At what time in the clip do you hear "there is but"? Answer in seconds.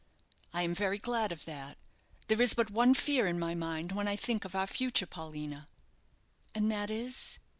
2.27-2.71